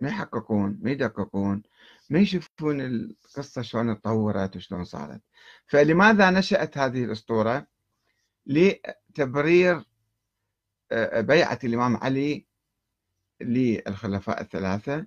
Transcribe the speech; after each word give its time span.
ما 0.00 0.08
يحققون 0.08 0.78
ما 0.82 0.90
يدققون 0.90 1.62
ما 2.10 2.18
يشوفون 2.18 2.80
القصة 2.80 3.62
شلون 3.62 4.00
تطورت 4.00 4.56
وشلون 4.56 4.84
صارت. 4.84 5.20
فلماذا 5.66 6.30
نشأت 6.30 6.78
هذه 6.78 7.04
الأسطورة؟ 7.04 7.66
لتبرير 8.46 9.84
آه، 10.92 11.20
بيعة 11.20 11.58
الإمام 11.64 11.96
علي 11.96 12.46
للخلفاء 13.40 14.40
الثلاثة 14.40 15.06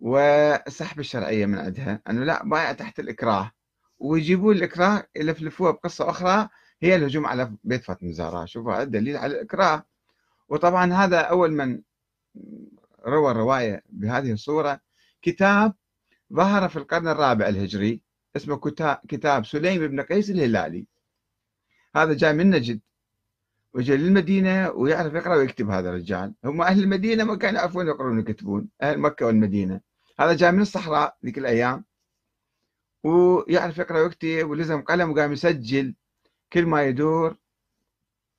وسحب 0.00 1.00
الشرعية 1.00 1.46
من 1.46 1.58
عندها. 1.58 2.02
أنه 2.10 2.24
لا 2.24 2.44
بايع 2.44 2.72
تحت 2.72 3.00
الإكراه. 3.00 3.52
ويجيبون 3.98 4.56
الإكراه 4.56 5.06
يلفلفوها 5.16 5.70
بقصة 5.70 6.10
أخرى 6.10 6.48
هي 6.82 6.96
الهجوم 6.96 7.26
على 7.26 7.52
بيت 7.64 7.84
فاطمة 7.84 8.08
الزهراء. 8.08 8.46
شوفوا 8.46 8.74
هذا 8.74 8.84
دليل 8.84 9.16
على 9.16 9.34
الإكراه. 9.34 9.84
وطبعا 10.48 10.92
هذا 10.92 11.20
أول 11.20 11.52
من 11.52 11.82
روى 13.06 13.30
الرواية 13.30 13.82
بهذه 13.90 14.32
الصورة. 14.32 14.80
كتاب 15.22 15.74
ظهر 16.32 16.68
في 16.68 16.76
القرن 16.76 17.08
الرابع 17.08 17.48
الهجري 17.48 18.02
اسمه 18.36 18.56
كتاب 19.08 19.46
سليم 19.46 19.86
بن 19.86 20.00
قيس 20.00 20.30
الهلالي. 20.30 20.86
هذا 21.96 22.14
جاي 22.14 22.32
من 22.32 22.50
نجد 22.50 22.80
وجاء 23.74 23.96
للمدينة 23.96 24.70
ويعرف 24.70 25.14
يقرأ 25.14 25.36
ويكتب 25.36 25.70
هذا 25.70 25.88
الرجال. 25.88 26.34
هم 26.44 26.62
أهل 26.62 26.82
المدينة 26.82 27.24
ما 27.24 27.36
كانوا 27.36 27.60
يعرفون 27.60 27.86
يقرون 27.86 28.16
ويكتبون 28.16 28.68
أهل 28.82 28.98
مكة 28.98 29.26
والمدينة. 29.26 29.80
هذا 30.20 30.34
جاء 30.34 30.52
من 30.52 30.60
الصحراء 30.60 31.16
ذيك 31.24 31.38
الأيام 31.38 31.84
ويعرف 33.04 33.78
يقرأ 33.78 34.00
ويكتب 34.00 34.50
ولزم 34.50 34.80
قلم 34.80 35.10
وقام 35.10 35.32
يسجل 35.32 35.94
كل 36.52 36.66
ما 36.66 36.84
يدور. 36.84 37.36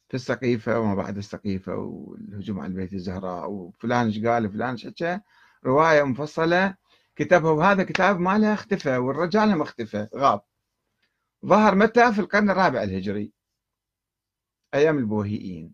في 0.09 0.15
السقيفة 0.15 0.79
وما 0.79 0.95
بعد 0.95 1.17
السقيفة 1.17 1.75
والهجوم 1.75 2.59
على 2.59 2.67
البيت 2.67 2.93
الزهراء 2.93 3.51
وفلان 3.51 4.05
إيش 4.05 4.25
قال 4.25 4.51
فلان 4.51 4.69
إيش 4.69 4.87
حكى. 4.87 5.19
رواية 5.65 6.03
مفصلة 6.03 6.75
كتبها 7.15 7.51
وهذا 7.51 7.83
كتاب 7.83 8.19
ماله 8.19 8.53
اختفى 8.53 8.97
والرجال 8.97 9.51
هم 9.51 9.61
اختفى 9.61 10.07
غاب. 10.15 10.41
ظهر 11.45 11.75
متى؟ 11.75 12.13
في 12.13 12.19
القرن 12.19 12.49
الرابع 12.49 12.83
الهجري. 12.83 13.33
أيام 14.73 14.97
البوهيين 14.97 15.73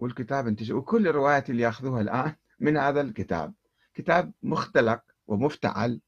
والكتاب 0.00 0.46
انتشر 0.46 0.76
وكل 0.76 1.08
الروايات 1.08 1.50
اللي 1.50 1.62
ياخذوها 1.62 2.00
الآن 2.00 2.36
من 2.60 2.76
هذا 2.76 3.00
الكتاب. 3.00 3.54
كتاب 3.94 4.32
مختلق 4.42 5.02
ومفتعل 5.26 6.00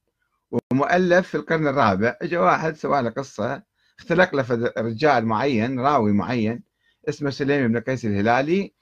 ومؤلف 0.51 1.29
في 1.29 1.37
القرن 1.37 1.69
الرابع. 1.69 2.17
اجى 2.23 2.37
واحد 2.37 2.77
سوى 2.77 3.03
له 3.03 3.11
قصة. 3.11 3.63
اختلق 3.99 4.35
له 4.35 4.73
رجال 4.79 5.27
معين 5.27 5.81
راوي 5.81 6.13
معين 6.13 6.63
اسمه 7.09 7.31
سليم 7.31 7.69
بن 7.69 7.81
قيس 7.81 8.05
الهلالي 8.05 8.73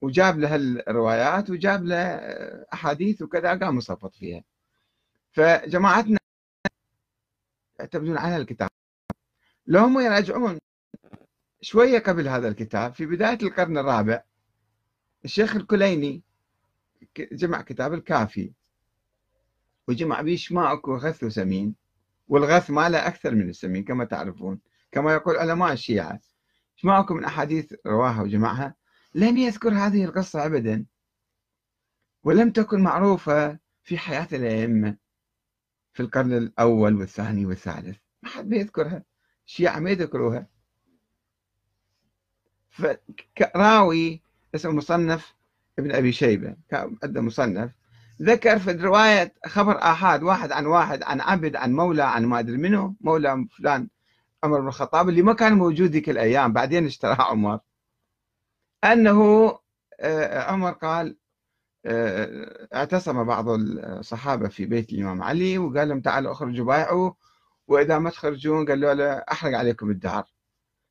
وجاب 0.00 0.38
له 0.38 0.56
الروايات 0.56 1.50
وجاب 1.50 1.84
له 1.84 1.96
أحاديث 2.72 3.22
وكذا 3.22 3.54
قام 3.54 3.76
مصفط 3.76 4.14
فيها. 4.14 4.44
فجماعتنا 5.32 6.18
يعتمدون 7.80 8.18
على 8.18 8.36
الكتاب. 8.36 8.68
لو 9.66 9.80
هم 9.80 10.00
يراجعون 10.00 10.58
شوية 11.60 11.98
قبل 11.98 12.28
هذا 12.28 12.48
الكتاب 12.48 12.94
في 12.94 13.06
بداية 13.06 13.38
القرن 13.42 13.78
الرابع 13.78 14.22
الشيخ 15.24 15.56
الكليني 15.56 16.22
جمع 17.18 17.62
كتاب 17.62 17.94
الكافي 17.94 18.52
وجمع 19.88 20.20
به 20.20 20.36
شماء 20.36 20.90
وغث 20.90 21.24
وسمين. 21.24 21.83
والغث 22.28 22.70
ماله 22.70 23.06
أكثر 23.06 23.34
من 23.34 23.48
السمين 23.48 23.84
كما 23.84 24.04
تعرفون. 24.04 24.60
كما 24.92 25.12
يقول 25.12 25.36
علماء 25.36 25.72
الشيعة. 25.72 26.20
شماءكم 26.76 27.16
من 27.16 27.24
أحاديث 27.24 27.74
رواها 27.86 28.22
وجمعها؟ 28.22 28.74
لم 29.14 29.36
يذكر 29.36 29.74
هذه 29.74 30.04
القصة 30.04 30.46
أبدا. 30.46 30.86
ولم 32.24 32.50
تكن 32.50 32.82
معروفة 32.82 33.58
في 33.82 33.98
حياة 33.98 34.28
الأئمة 34.32 34.96
في 35.92 36.00
القرن 36.00 36.32
الأول 36.32 36.96
والثاني 36.96 37.46
والثالث. 37.46 37.98
ما 38.22 38.28
حد 38.28 38.48
بيذكرها. 38.48 39.04
الشيعة 39.46 39.78
ما 39.78 39.90
يذكروها. 39.90 40.46
فراوي 42.70 44.22
اسمه 44.54 44.72
مصنف 44.72 45.34
ابن 45.78 45.92
أبي 45.92 46.12
شيبة. 46.12 46.56
عنده 46.72 47.20
مصنف. 47.20 47.72
ذكر 48.22 48.58
في 48.58 48.72
رواية 48.72 49.34
خبر 49.46 49.78
آحاد 49.82 50.22
واحد 50.22 50.52
عن 50.52 50.66
واحد 50.66 51.02
عن 51.02 51.20
عبد 51.20 51.56
عن 51.56 51.72
مولى 51.72 52.02
عن 52.02 52.26
ما 52.26 52.38
أدري 52.38 52.56
منه 52.56 52.94
مولى 53.00 53.46
فلان 53.58 53.88
عمر 54.44 54.60
بن 54.60 54.68
الخطاب 54.68 55.08
اللي 55.08 55.22
ما 55.22 55.32
كان 55.32 55.52
موجود 55.54 55.90
ذيك 55.90 56.10
الأيام 56.10 56.52
بعدين 56.52 56.86
اشتراه 56.86 57.22
عمر. 57.22 57.60
أنه 58.84 59.50
آه، 60.00 60.42
عمر 60.42 60.72
قال 60.72 61.16
آه، 61.86 62.68
اعتصم 62.74 63.24
بعض 63.24 63.48
الصحابة 63.48 64.48
في 64.48 64.66
بيت 64.66 64.92
الإمام 64.92 65.22
علي 65.22 65.58
وقال 65.58 65.88
لهم 65.88 66.00
تعالوا 66.00 66.32
اخرجوا 66.32 66.66
بايعوا 66.66 67.12
وإذا 67.68 67.98
ما 67.98 68.10
تخرجون 68.10 68.66
قالوا 68.68 68.94
له 68.94 69.12
أحرق 69.12 69.58
عليكم 69.58 69.90
الدار 69.90 70.24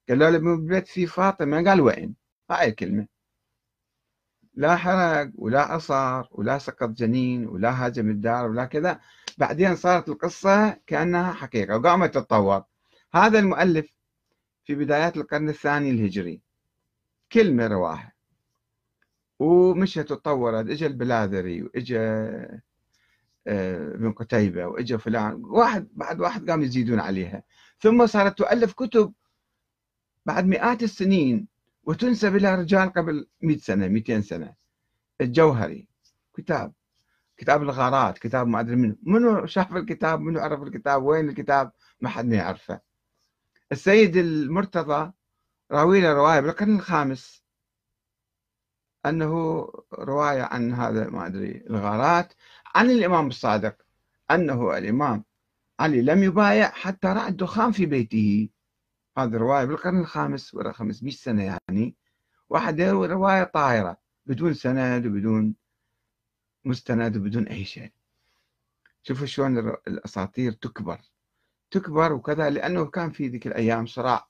قالوا 0.09 0.29
له 0.29 0.37
بالبيت 0.39 0.87
في 0.87 1.07
فاطمة؟ 1.07 1.63
قال 1.69 1.81
وين؟ 1.81 2.15
هاي 2.51 2.67
الكلمة. 2.69 3.07
لا 4.55 4.75
حرق 4.75 5.31
ولا 5.35 5.61
عصر 5.61 6.27
ولا 6.31 6.57
سقط 6.57 6.89
جنين 6.89 7.47
ولا 7.47 7.85
هاجم 7.85 8.09
الدار 8.09 8.49
ولا 8.49 8.65
كذا. 8.65 8.99
بعدين 9.37 9.75
صارت 9.75 10.09
القصة 10.09 10.77
كأنها 10.87 11.33
حقيقة 11.33 11.77
وقامت 11.77 12.13
تتطور. 12.13 12.63
هذا 13.13 13.39
المؤلف 13.39 13.93
في 14.65 14.75
بدايات 14.75 15.17
القرن 15.17 15.49
الثاني 15.49 15.89
الهجري. 15.91 16.41
كلمة 17.31 17.67
رواها 17.67 18.13
ومشت 19.39 19.99
تطورت 19.99 20.69
اجى 20.69 20.85
البلاذري 20.87 21.63
واجى 21.63 21.99
آه، 23.47 23.93
ابن 23.95 24.11
قتيبة 24.11 24.65
واجى 24.65 24.97
فلان. 24.97 25.33
واحد 25.45 25.87
بعد 25.93 26.19
واحد 26.19 26.49
قام 26.49 26.61
يزيدون 26.61 26.99
عليها. 26.99 27.43
ثم 27.79 28.07
صارت 28.07 28.37
تؤلف 28.37 28.73
كتب 28.73 29.13
بعد 30.25 30.45
مئات 30.45 30.83
السنين. 30.83 31.52
وتنسب 31.83 32.35
إلى 32.35 32.55
رجال 32.55 32.93
قبل 32.93 33.27
100 33.41 33.57
سنة 33.57 33.87
200 33.87 34.21
سنة. 34.21 34.53
الجوهري 35.21 35.87
كتاب. 36.37 36.73
كتاب 37.37 37.61
الغارات 37.63 38.17
كتاب 38.17 38.47
ما 38.47 38.59
أدري 38.59 38.75
منه. 38.75 38.95
منو 39.03 39.45
شاف 39.45 39.75
الكتاب؟ 39.75 40.19
منو 40.21 40.39
عرف 40.39 40.63
الكتاب؟ 40.63 41.03
وين 41.03 41.29
الكتاب؟ 41.29 41.71
ما 42.01 42.09
حد 42.09 42.31
يعرفه. 42.31 42.79
السيد 43.71 44.17
المرتضى 44.17 45.11
راوي 45.71 46.01
له 46.01 46.13
رواية 46.13 46.39
بالقرن 46.39 46.75
الخامس. 46.75 47.43
أنه 49.05 49.33
رواية 49.93 50.41
عن 50.41 50.73
هذا 50.73 51.09
ما 51.09 51.25
أدري 51.27 51.63
الغارات 51.69 52.33
عن 52.75 52.91
الإمام 52.91 53.27
الصادق. 53.27 53.75
أنه 54.31 54.77
الإمام 54.77 55.23
علي 55.79 56.01
لم 56.01 56.23
يبايع 56.23 56.69
حتى 56.69 57.07
رأى 57.07 57.27
الدخان 57.29 57.71
في 57.71 57.85
بيته. 57.85 58.49
هذه 59.17 59.37
رواية 59.37 59.65
بالقرن 59.65 59.99
الخامس 59.99 60.53
ورا 60.53 60.71
500 60.71 61.13
سنة 61.13 61.43
يعني. 61.43 61.95
واحد 62.49 62.81
رواية 62.81 63.43
طايرة 63.43 63.97
بدون 64.25 64.53
سند 64.53 65.05
وبدون 65.05 65.55
مستند 66.65 67.17
وبدون 67.17 67.47
أي 67.47 67.65
شيء. 67.65 67.91
شوفوا 69.03 69.25
شلون 69.25 69.57
الأساطير 69.87 70.51
تكبر. 70.51 71.01
تكبر 71.71 72.13
وكذا 72.13 72.49
لأنه 72.49 72.85
كان 72.85 73.11
في 73.11 73.27
ذيك 73.27 73.47
الأيام 73.47 73.85
صراع 73.85 74.27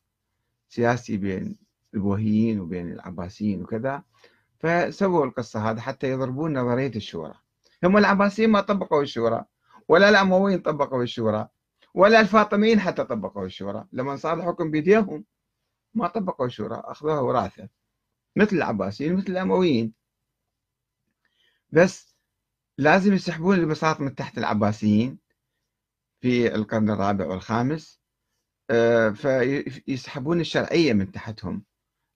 سياسي 0.70 1.18
بين 1.18 1.58
البوهيين 1.94 2.60
وبين 2.60 2.92
العباسيين 2.92 3.64
وكذا. 3.64 4.04
فسووا 4.60 5.26
القصة 5.26 5.72
هذه 5.72 5.80
حتى 5.80 6.10
يضربون 6.10 6.58
نظرية 6.58 6.96
الشورى. 6.96 7.34
هم 7.84 7.98
العباسيين 7.98 8.50
ما 8.50 8.62
طبقوا 8.62 9.02
الشورى 9.02 9.46
ولا 9.88 10.10
الأمويين 10.10 10.60
طبقوا 10.60 11.04
الشورى. 11.04 11.48
ولا 11.94 12.20
الفاطميين 12.20 12.80
حتى 12.80 13.04
طبقوا 13.04 13.46
الشورى. 13.46 13.88
لما 13.92 14.16
صار 14.16 14.38
الحكم 14.40 14.72
بيديهم 14.72 15.26
ما 15.94 16.08
طبقوا 16.08 16.46
الشورى 16.46 16.82
أخذوها 16.86 17.20
وراثة. 17.20 17.70
مثل 18.36 18.56
العباسيين 18.56 19.16
مثل 19.16 19.28
الأمويين. 19.28 19.94
بس 21.72 22.16
لازم 22.78 23.14
يسحبون 23.14 23.56
البساط 23.56 24.00
من 24.00 24.16
تحت 24.16 24.38
العباسيين 24.38 25.20
في 26.22 26.56
القرن 26.56 26.90
الرابع 26.90 27.26
والخامس. 27.26 28.02
آه، 28.70 29.10
فيسحبون 29.10 30.40
الشرعية 30.40 30.94
من 30.94 31.12
تحتهم. 31.12 31.64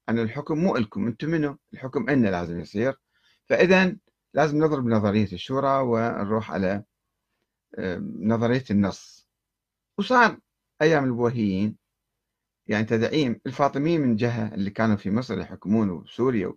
أن 0.09 0.19
الحكم 0.19 0.57
مو 0.57 0.75
إلكم 0.77 1.07
أنتم 1.07 1.30
منه 1.30 1.57
الحكم 1.73 2.09
إلنا 2.09 2.30
لازم 2.30 2.59
يصير. 2.59 3.00
فإذا 3.45 3.97
لازم 4.33 4.63
نضرب 4.63 4.85
نظرية 4.88 5.31
الشورى 5.33 5.81
ونروح 5.81 6.51
على 6.51 6.83
آه، 7.75 7.97
نظرية 8.19 8.63
النص. 8.71 9.16
وصار 9.97 10.39
أيام 10.81 11.03
البوهيين 11.03 11.77
يعني 12.67 12.85
تدعيم 12.85 13.41
الفاطميين 13.45 14.01
من 14.01 14.15
جهة 14.15 14.53
اللي 14.53 14.69
كانوا 14.69 14.95
في 14.95 15.11
مصر 15.11 15.39
يحكمون 15.39 15.89
وسوريا 15.89 16.53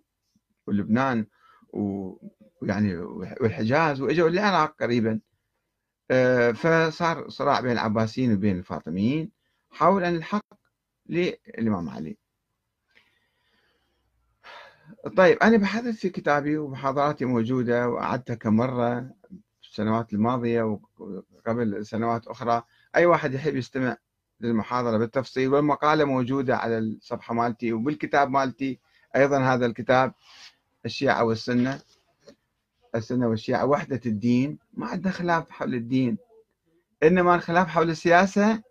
ولبنان 0.67 1.25
ويعني 1.73 2.97
والحجاز 2.97 4.01
وإجوا 4.01 4.29
العراق 4.29 4.75
قريبا. 4.83 5.19
آه، 6.11 6.51
فصار 6.51 7.29
صراع 7.29 7.61
بين 7.61 7.71
العباسيين 7.71 8.33
وبين 8.33 8.57
الفاطميين 8.57 9.31
حول 9.71 10.03
أن 10.03 10.15
الحق 10.15 10.45
للإمام 11.09 11.89
علي. 11.89 12.17
طيب 15.17 15.37
أنا 15.37 15.57
بحثت 15.57 15.95
في 15.95 16.09
كتابي 16.09 16.57
ومحاضراتي 16.57 17.25
موجودة 17.25 17.89
وأعدتها 17.89 18.35
كم 18.35 18.55
مرة 18.55 18.99
في 19.61 19.69
السنوات 19.69 20.13
الماضية 20.13 20.79
وقبل 20.97 21.85
سنوات 21.85 22.27
أخرى. 22.27 22.63
أي 22.95 23.05
واحد 23.05 23.33
يحب 23.33 23.55
يستمع 23.55 23.97
للمحاضرة 24.41 24.97
بالتفصيل 24.97 25.53
والمقالة 25.53 26.05
موجودة 26.05 26.57
على 26.57 26.77
الصفحة 26.77 27.33
مالتي 27.33 27.73
وبالكتاب 27.73 28.29
مالتي. 28.29 28.79
أيضا 29.15 29.39
هذا 29.39 29.65
الكتاب 29.65 30.13
الشيعة 30.85 31.23
والسنة. 31.23 31.79
السنة 32.95 33.27
والشيعة 33.27 33.65
وحدة 33.65 34.01
الدين. 34.05 34.57
ما 34.73 34.87
عندنا 34.87 35.11
خلاف 35.11 35.49
حول 35.49 35.73
الدين. 35.73 36.17
إنما 37.03 37.35
الخلاف 37.35 37.67
حول 37.67 37.89
السياسة 37.89 38.63